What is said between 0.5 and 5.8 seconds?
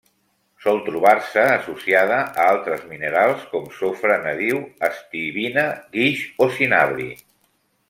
Sol trobar-se associada a altres minerals com: sofre nadiu, estibina,